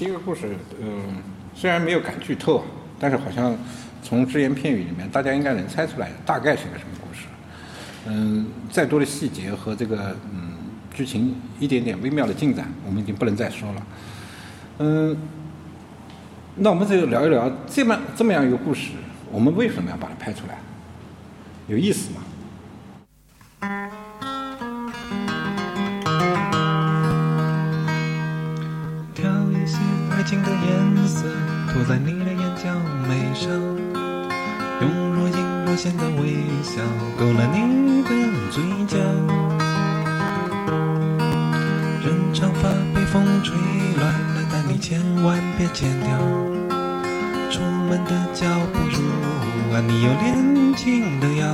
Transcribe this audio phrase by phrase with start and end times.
[0.00, 1.02] 第一个故事，嗯，
[1.54, 2.64] 虽然没有敢剧透，
[2.98, 3.54] 但是好像
[4.02, 7.26] 从只言片语里面，大家应该能猜出来大概是个什么故事。
[8.06, 10.54] 嗯，再多的细节和这个嗯
[10.90, 13.86] 剧情一点点微妙的进展，我们已经不能再说了。
[14.78, 15.14] 嗯，
[16.54, 18.92] 那我们就聊一聊这么这么样一个故事，
[19.30, 20.56] 我们为什么要把它拍出来？
[21.68, 22.22] 有意思吗？
[33.40, 33.48] 上，
[34.82, 36.82] 用若隐若现的微笑
[37.18, 38.10] 勾勒你的
[38.50, 38.98] 嘴角。
[42.04, 43.56] 任长发被风吹
[43.96, 46.10] 乱了，但你千万别剪掉。
[47.50, 49.00] 出门的脚步如
[49.74, 51.46] 啊，你有年轻的腰。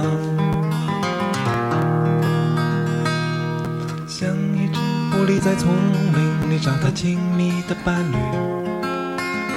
[4.08, 4.80] 像一只
[5.12, 5.72] 狐狸在丛
[6.12, 8.16] 林里找到亲密的伴侣，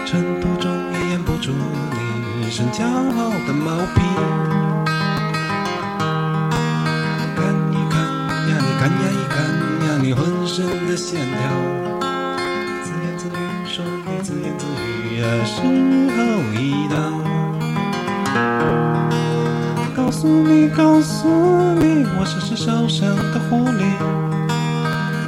[0.05, 1.51] 尘土中也掩不住
[2.59, 4.01] 身骄傲的毛皮。
[7.33, 7.39] 看
[7.71, 7.95] 一看
[8.49, 9.37] 呀，你看呀一看
[9.87, 11.39] 呀，你浑身的线条，
[12.83, 13.31] 自言自语
[13.65, 16.19] 说你自言自语呀，时候
[16.59, 16.97] 已到。
[19.95, 21.29] 告诉你，告诉
[21.75, 23.85] 你，我是只受伤的狐狸。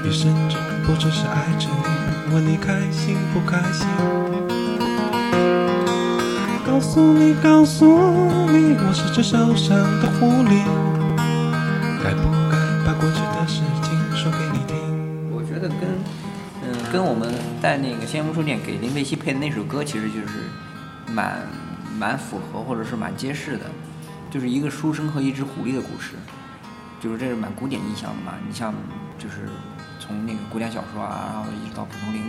[0.05, 3.87] 一生中不只是爱着你，问你开心不开心。
[6.71, 7.85] 告诉你，告诉
[8.49, 10.63] 你，我是只受伤的狐狸，
[12.01, 12.55] 该不该
[12.85, 15.35] 把过去的事情说给你听？
[15.35, 15.81] 我觉得跟
[16.63, 17.29] 嗯跟我们
[17.61, 20.47] 在那个先锋书店给林贝西配的那首歌，其实就是
[21.11, 21.45] 蛮
[21.99, 23.65] 蛮符合或者是蛮揭示的，
[24.31, 26.13] 就是一个书生和一只狐狸的故事，
[27.01, 28.31] 就是这是蛮古典意象的嘛。
[28.47, 28.73] 你像
[29.19, 29.49] 就是
[29.99, 32.23] 从那个古典小说啊，然后一直到蒲松龄，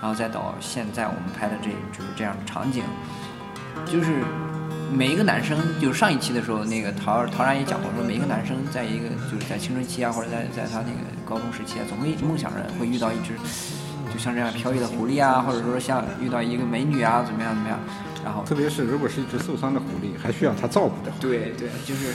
[0.00, 2.84] 然后再到现在我们拍的这就是这样的场景，
[3.86, 4.22] 就是
[4.92, 13.34] 每一个男生，就上一期的时候，那个陶陶然也讲过，说每一个男生在一个就是在青春期啊，或者在在他那个高中时期啊，总会梦想着会遇到一只
[14.12, 17.78] 就像这样飘逸的狐狸啊，或者说像遇到一个美女啊，怎么样怎么样，
[18.24, 22.12] 然后特别是如果是一只受伤的狐狸，还需要他照顾的话，对对，就是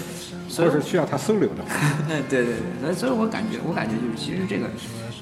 [0.49, 1.69] 所以或者是需要他收留的话，
[2.09, 4.67] 对对对，所以所以我感觉，我感觉就是其实这个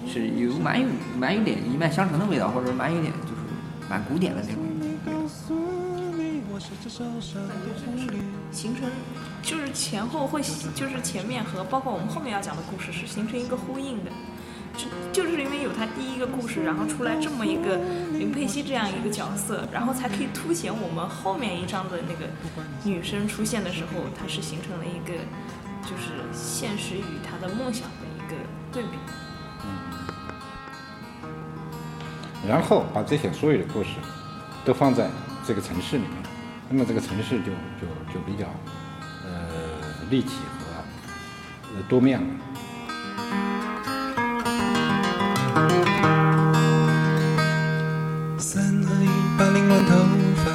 [0.08, 0.88] 是有蛮有
[1.20, 3.42] 蛮有点一脉相承的味道，或者蛮有点就是
[3.90, 4.64] 蛮古典的那种。
[8.52, 8.90] 形成
[9.42, 10.42] 就是前后会
[10.76, 14.12] 就是前面和包括我们后面要讲的故事是形成一个呼应的，
[14.76, 17.78] 就就是因为有他第一个故事，然后出来这么一个
[18.14, 22.28] 林佩熙这样一个角色，然后才可以凸显我们后面一章的那个
[22.84, 25.14] 女生出现的时候，它是形成了一个
[25.84, 28.36] 就是现实与她的梦想的一个
[28.72, 28.98] 对比。
[32.48, 33.90] 然后把这些所有的故事
[34.66, 35.10] 都放在
[35.46, 36.12] 这个城市里面，
[36.74, 37.52] 那么这个城市就
[37.82, 38.46] 就就比较
[39.26, 39.30] 呃
[40.10, 42.28] 立体和呃多面了。
[48.38, 49.98] 三二一，把凌乱头
[50.38, 50.46] 发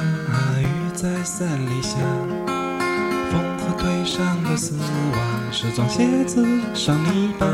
[0.59, 1.99] 雨在伞里下，
[3.29, 7.45] 风和腿上的丝袜，时装鞋子上泥巴。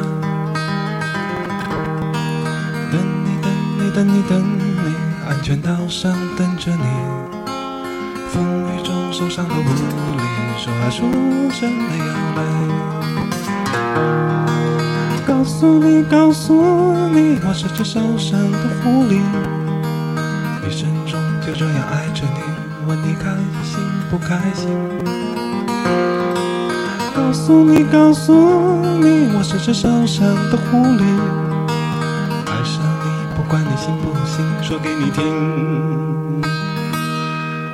[2.90, 2.96] 等
[3.26, 4.42] 你等你等你等
[4.88, 4.96] 你，
[5.28, 7.23] 安全岛上等着你。
[8.34, 9.86] 风雨中受伤的狐狸，
[10.58, 11.08] 说啊说
[11.62, 12.06] 真的要
[12.36, 12.42] 来。
[15.28, 16.52] 告诉你，告诉
[17.10, 19.22] 你，我是只受伤的狐狸。
[20.68, 22.42] 一生中就这样爱着你，
[22.88, 23.30] 问你开
[23.64, 23.78] 心
[24.10, 24.68] 不开心？
[27.16, 28.34] 告诉你，告诉
[29.00, 31.04] 你，我是只受伤的狐狸。
[32.48, 33.06] 爱上你，
[33.36, 35.22] 不管你信不信，说给你听。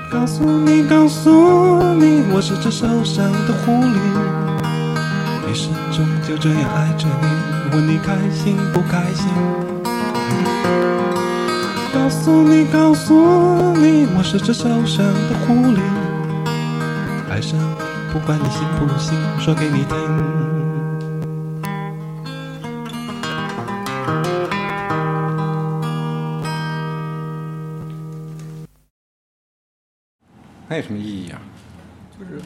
[0.09, 3.99] 告诉你，告诉你，我是只受伤的狐狸。
[5.47, 9.27] 一生中就这样爱着你，问你开心不开心？
[11.93, 13.13] 告诉你，告诉
[13.77, 15.79] 你，我是只受伤的狐狸。
[17.29, 17.65] 爱上你，
[18.11, 20.48] 不管你信不信，说给你听。
[30.69, 31.41] 那有什么意义啊？
[32.17, 32.41] 就是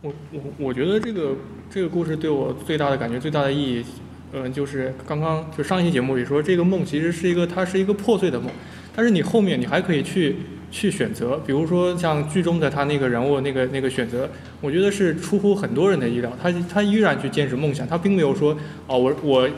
[0.00, 1.34] 我我我觉得这个
[1.68, 3.84] 这个故事对我最大的感觉最大的意义，
[4.32, 8.48] 嗯、就是刚刚就上一期节目里说，这个梦其实是一个它是一个破碎的梦，
[8.94, 10.36] 但是你后面你还可以去
[10.70, 14.28] 去选择，比如说像剧中的他那个人物那个那个选择，
[14.60, 18.56] 我觉得是出乎很多人的意料，他他依然去坚持梦想，他并没有说
[18.86, 19.48] 哦我我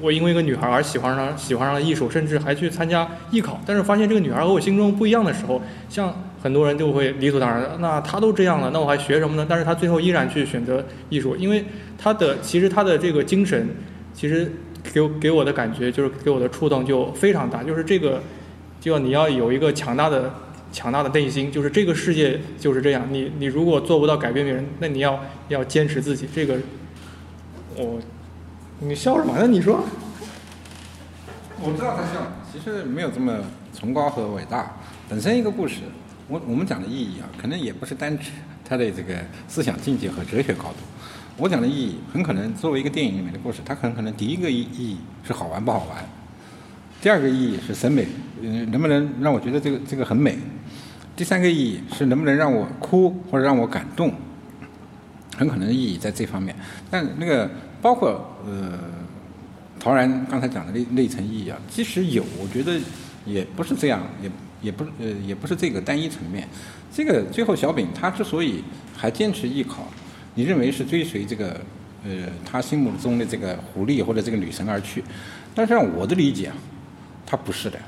[0.00, 6.14] 我因为一个女孩而喜欢上喜欢上了艺术，甚至还去参加艺考，但是发现这个女孩和我心中不一样的时候，像
[6.46, 9.44] 很多人就会理所当然的，那他都这样了，那我还学什么呢？
[9.48, 11.64] 但是他最后依然去选择艺术，因为
[11.98, 13.68] 他的其实他的这个精神，
[14.14, 14.52] 其实
[14.84, 18.22] 给给我的感觉就是给我的触动就非常大，就是这个，
[18.80, 20.32] 就要你要有一个强大的
[20.70, 25.18] 强大的内心，就是这个世界就是这样，你你如果做不到改变别人，那你要
[25.48, 26.56] 要坚持自己，这个
[27.76, 27.98] 我。
[28.78, 29.46] 你笑什么呢？
[29.46, 29.82] 你说，
[31.62, 33.32] 我知道他笑，其实没有这么
[33.72, 34.76] 崇高和伟大。
[35.08, 35.76] 本身一个故事，
[36.28, 38.30] 我我们讲的意义啊，可能也不是单指
[38.64, 39.14] 它的这个
[39.48, 40.76] 思想境界和哲学高度。
[41.36, 46.04] 我讲的意义，很可能作为一个电影里面的故事，它很可能第一个意意义是好玩不好玩，
[47.00, 48.06] 第二个意义是审美，
[48.40, 50.36] 嗯，能不能让我觉得这个这个很美，
[51.14, 54.12] 第三个意义是能不能让我哭或者让我感动，
[55.36, 56.54] 很可能意义在这方面。
[56.90, 57.50] 但那个。
[57.82, 58.72] 包括呃，
[59.78, 62.80] 陶然刚才讲的那那层意义啊，即使有，我觉得
[63.24, 64.28] 也不是这样，也
[64.60, 66.48] 也不呃也不是这个单一层面。
[66.92, 68.62] 这个最后小丙他之所以
[68.96, 69.86] 还坚持艺考，
[70.34, 71.60] 你认为是追随这个
[72.04, 72.10] 呃
[72.44, 75.04] 他心目中的这个狐狸或者这个女神而去，
[75.54, 76.54] 但是按我的理解啊，
[77.26, 77.78] 他不是的。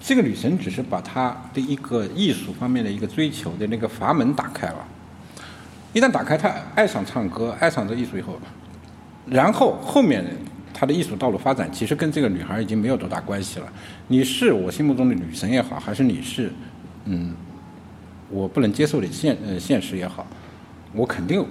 [0.00, 4.86] 这个女神只是把他的一个艺术方面的一个追求的那个阀门打开了，
[5.92, 8.38] 一旦打开，他爱上唱歌，爱上这艺术以后。
[9.26, 10.24] 然后后面
[10.78, 13.66] 他的艺术道路发展，其实跟这个女孩已经没有多大关系了。
[14.06, 16.52] 你是我心目中的女神也好，还是你是，
[17.06, 17.34] 嗯，
[18.30, 20.24] 我不能接受的现现实也好，
[20.92, 21.44] 我肯定，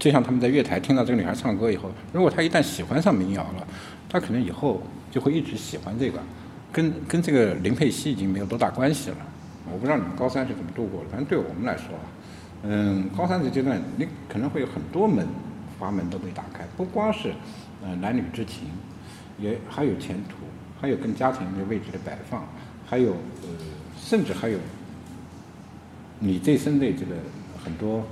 [0.00, 3.64] 就像他们在月台听到这个女孩唱歌以后，如果他一旦喜欢上民谣了，
[4.08, 6.18] 他可能以后就会一直喜欢这个，
[6.72, 9.16] 跟跟这个林佩熙已经没有多大关系了。
[9.72, 11.86] 我不知道你们高三是怎么度过的，反正对我们来说，
[12.64, 15.24] 嗯，高三这阶段你可能会有很多门。
[15.82, 17.32] 阀门都被打开，不光是
[17.82, 18.68] 呃男女之情，
[19.36, 20.36] 也还有前途，
[20.80, 22.46] 还有跟家庭的位置的摆放，
[22.86, 23.48] 还有呃
[24.00, 24.56] 甚至还有
[26.20, 27.16] 你这生的这个
[27.64, 28.04] 很多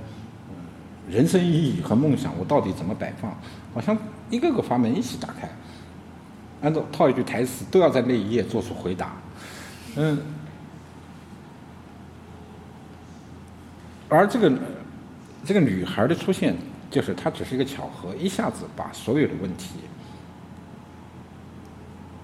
[1.09, 3.33] 人生意义和梦想，我到底怎么摆放？
[3.73, 3.97] 好像
[4.29, 5.49] 一个个阀门一起打开，
[6.61, 9.13] 按照套一句台词，都要在那一页做出回答。
[9.95, 10.19] 嗯，
[14.09, 14.51] 而这个
[15.45, 16.53] 这个女孩的出现。
[16.91, 19.75] 就是它只是一个巧合，一下子把所有的问题，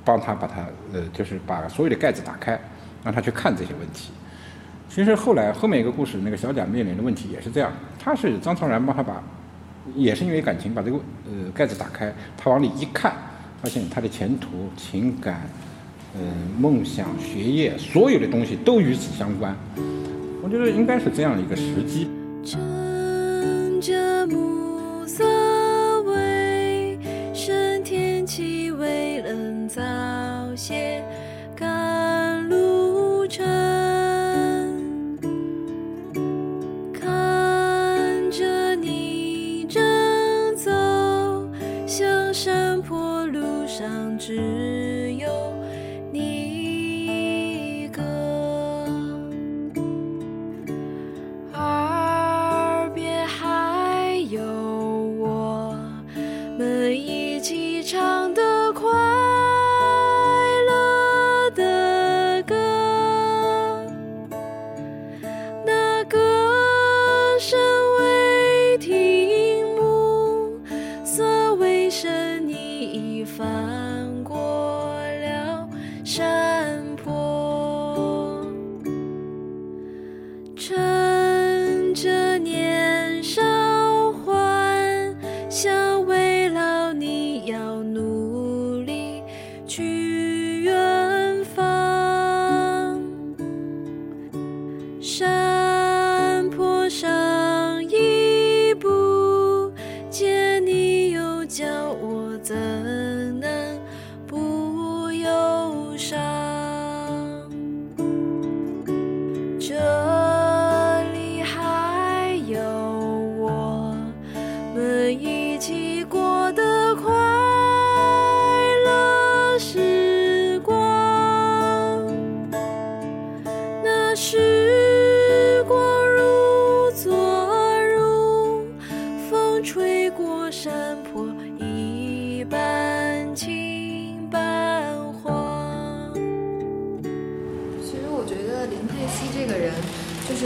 [0.05, 2.59] 帮他把他呃，就是把所有的盖子打开，
[3.03, 4.11] 让他去看这些问题。
[4.89, 9.23] 其实后来后面一个故事，那个小贾面临的问题也是这样，他是张超然帮他把，
[9.95, 13.13] 也是因为感情把这个呃盖子打开，他往里一看，
[13.61, 15.41] 发现他的前途、情感、
[16.15, 16.21] 嗯
[16.59, 19.55] 梦想、学业，所有的东西都与此相关。
[20.41, 22.09] 我觉得应该是这样一个时机。
[24.29, 25.23] 暮色
[26.03, 26.97] 微，
[27.33, 29.81] 深天气微冷，早
[30.55, 31.03] 些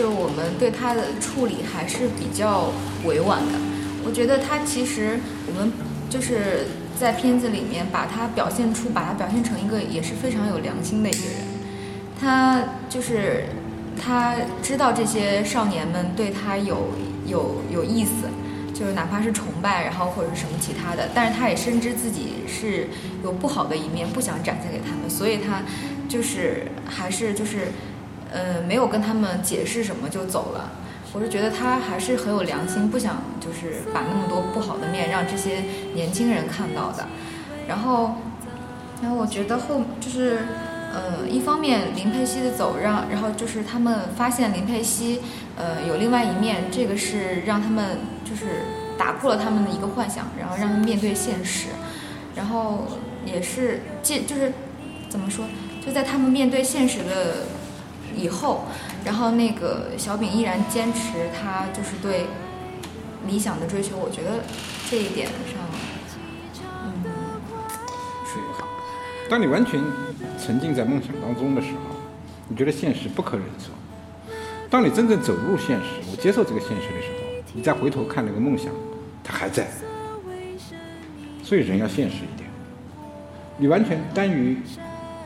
[0.02, 2.72] 就我们对他的处理还是比较
[3.06, 3.60] 委婉的。
[4.04, 5.72] 我觉得他其实我们
[6.10, 6.66] 就是
[7.00, 11.36] 在片子里面把他表现出，把他表现成一个也是非常有良心的一个人。
[12.20, 13.46] 他就是
[13.96, 16.88] 他知道这些少年们对他有
[17.28, 18.26] 有有意思，
[18.74, 22.88] 就是哪怕是崇拜，然后或者是什么其他的，但是他也深知自己是
[23.24, 25.62] 有不好的一面，不想展现给他们，所以他
[26.10, 27.68] 就是还是就是
[28.32, 30.72] 呃没有跟他们解释什么就走了。
[31.14, 37.06] 我是觉得他还是很有良心，不想就是把那么多不好的面让这些年轻人看到的。
[37.68, 38.16] 然后，
[39.02, 40.40] 然后我觉得后就是，
[40.94, 45.20] 呃，一方面林佩熙的走让，然后就是他们发现林佩熙，
[45.58, 48.64] 呃，有另外一面，这个是让他们就是
[48.98, 51.68] 打破了他们的一个幻想，然后让他们面对现实，
[52.36, 52.88] 然后
[53.26, 54.54] 也是借就是
[55.10, 55.46] 怎么说，
[55.86, 57.48] 就在他们面对现实的
[58.16, 58.66] 以后，
[59.06, 62.26] 然后那个小饼依然坚持他就是对
[63.28, 64.44] 理想的追求，我觉得
[64.90, 65.60] 这一点上，
[66.86, 67.04] 嗯，
[68.26, 68.68] 是好。
[69.30, 69.82] 当你完全
[70.40, 71.96] 沉浸在梦想当中的时候，
[72.48, 73.72] 你觉得现实不可忍受；
[74.70, 78.72] 当你真正走入现实，我接受这个现实的时候，你再回头看那个梦想，
[79.24, 79.68] 它还在。
[81.44, 82.50] 所以人要现实一点。
[83.58, 84.58] 你完全耽于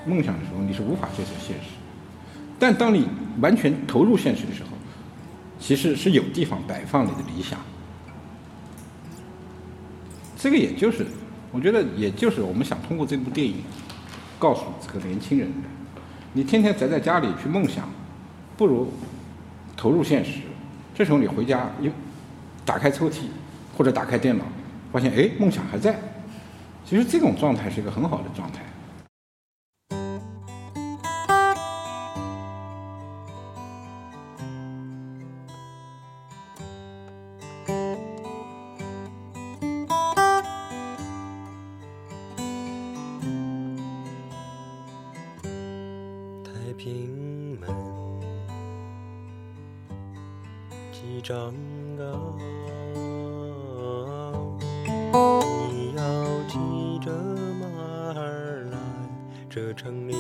[0.06, 1.75] 梦想的时候，你是无法接受现实；
[2.58, 3.08] 但当你
[3.42, 4.70] 完全投入现实的时候，
[5.60, 7.60] 其实是有地方摆放你的理想。
[10.38, 11.06] 这个也就是，
[11.52, 13.58] 我觉得也就是我们想通过这部电影
[14.38, 15.68] 告诉这个年轻人的：
[16.34, 17.90] 你天天宅在家里去梦想，
[18.56, 18.92] 不如
[19.76, 20.40] 投入现实。
[20.94, 21.90] 这时候你回家一
[22.64, 23.22] 打开抽屉
[23.78, 24.46] 或者打开电脑，
[24.92, 26.00] 发现哎梦想还在。
[26.86, 28.62] 其实这种状态是一个很好的状态。
[46.78, 47.70] 平门，
[50.92, 51.54] 几丈
[51.98, 52.38] 高，
[55.72, 56.04] 你要
[56.48, 56.60] 骑
[57.00, 57.12] 着
[57.60, 57.66] 马
[58.20, 58.78] 儿来，
[59.50, 60.14] 这城里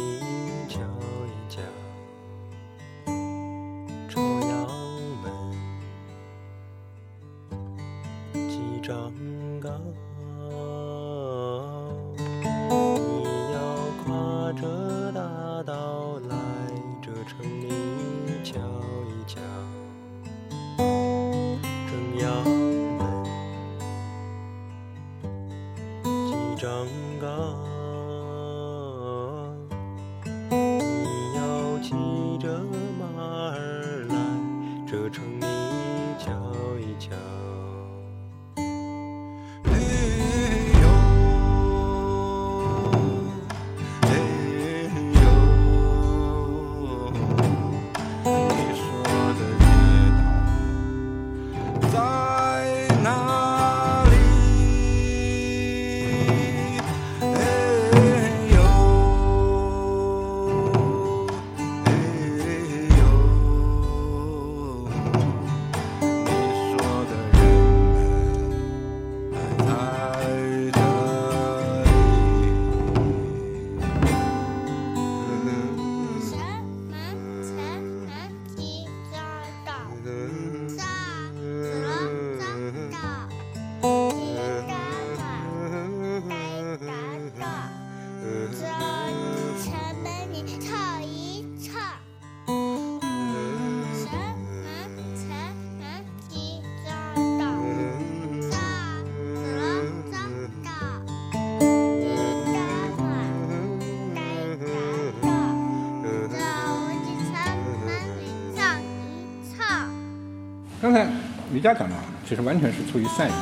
[111.55, 111.95] 才李佳讲的，
[112.27, 113.33] 其实完全是出于善意，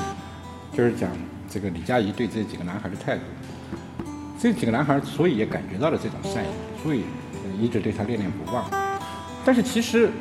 [0.71, 1.09] 就是讲
[1.49, 3.23] 这个李佳怡对这几个男孩的态度。
[4.39, 6.47] 这几个男孩所以也感觉到了这种善意，
[6.83, 7.03] 所以
[7.43, 8.65] 呃一直对他恋恋不忘。
[9.43, 10.11] 但是其实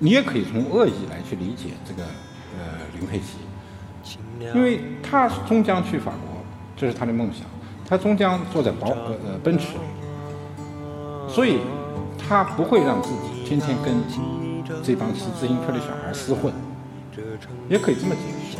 [0.00, 3.38] 你也可以从恶意来去理解这个呃林佩琪，
[4.52, 6.42] 因为他终将去法国，
[6.76, 7.46] 这是他的梦想，
[7.86, 11.60] 他终将坐在宝呃呃奔驰里，所以
[12.18, 13.94] 他不会让自己天天跟
[14.82, 16.52] 这帮骑自行车的小孩厮混，
[17.68, 18.58] 也可以这么解释。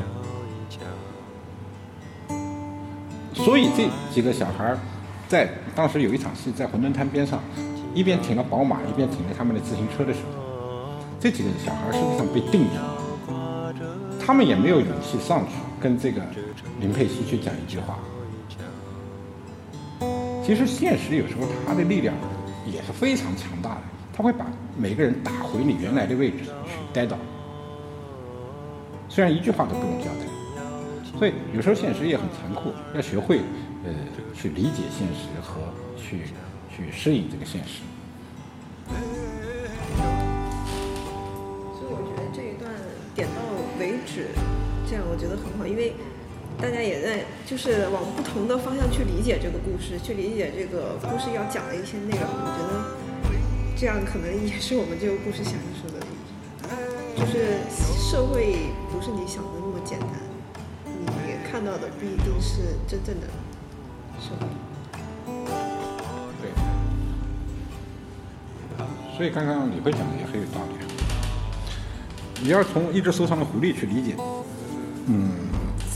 [3.34, 4.76] 所以这几个小孩
[5.28, 7.40] 在当时有一场戏在馄饨摊边上，
[7.94, 13.74] 一边停了宝马，一边停了他们的自行车的时候，这几个小孩实际上被定住了，
[14.24, 16.22] 他们也没有勇气上去跟这个
[16.80, 17.98] 林佩西去讲一句话。
[20.44, 22.14] 其实现实有时候它的力量
[22.66, 23.80] 也是非常强大的，
[24.16, 24.46] 它会把
[24.76, 27.16] 每个人打回你原来的位置去待到。
[29.14, 30.26] 虽然一句话都不用交代，
[31.16, 33.38] 所以有时候现实也很残酷，要学会
[33.84, 33.94] 呃
[34.34, 35.60] 去理解现实和
[35.96, 36.22] 去
[36.74, 37.82] 去适应这个现实。
[41.78, 42.68] 所以我觉得这一段
[43.14, 43.40] 点到
[43.78, 44.30] 为止，
[44.90, 45.92] 这样我觉得很好，因为
[46.60, 52.26] 大家也在就是往不同的方向去理解这个故事，去理解这个故事要讲的一些内容。
[52.26, 52.82] 我觉得
[53.76, 56.03] 这样可能也是我们这个故事想要说的，
[57.16, 60.10] 就是社会不是你想的那么简单，
[60.84, 61.06] 你
[61.50, 63.26] 看到的不一定是真正的
[64.20, 64.46] 社会。
[69.16, 70.74] 所以刚刚李慧讲的也很有道理。
[72.42, 74.16] 你要从一只受伤的狐狸去理解，
[75.06, 75.30] 嗯，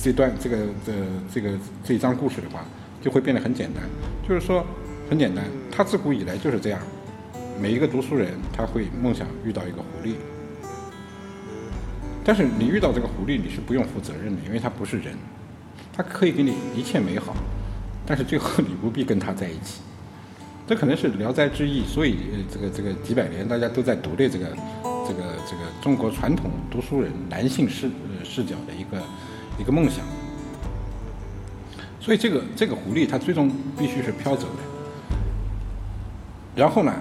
[0.01, 0.57] 这段这个
[0.87, 0.93] 这
[1.35, 2.65] 这个这一章故事的话，
[3.03, 3.83] 就会变得很简单。
[4.27, 4.65] 就是说，
[5.11, 6.81] 很简单，他自古以来就是这样。
[7.61, 10.15] 每一个读书人他会梦想遇到一个狐狸，
[12.29, 15.17] 但是你遇到这个狐狸，你是不用负责任的，因为它不是人，
[15.91, 17.35] 它可以给你一切美好，
[18.05, 19.81] 但是最后你不必跟它在一起。
[20.67, 22.19] 这可能是《聊斋志异》，所以
[22.53, 24.45] 这个这个几百年大家都在读的这个
[25.07, 27.91] 这个这个中国传统读书人男性视
[28.23, 29.03] 视角的一个
[29.59, 30.05] 一个梦想。
[31.99, 35.17] 所以这个这个狐狸它最终必须是飘走的。
[36.55, 36.93] 然后呢，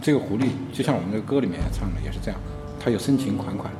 [0.00, 2.40] 这个狐狸就像我们的歌里面唱的也是这样，
[2.78, 3.72] 它有深情款款。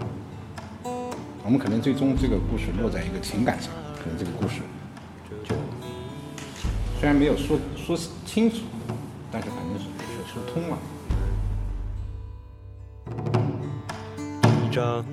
[1.42, 4.60] 我们可能最终这个故事落在一个情感上，可能这个故事
[5.28, 5.56] 就
[7.00, 8.58] 虽然没有说说清楚，
[9.32, 10.78] 但是反正是是说通了。
[14.62, 15.04] 一张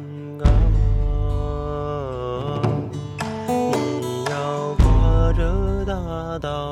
[0.44, 0.48] 啊，
[3.48, 5.42] 你要跨着
[5.86, 6.67] 大道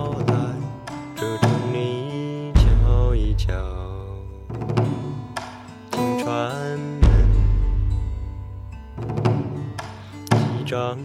[10.75, 11.04] 金川门，一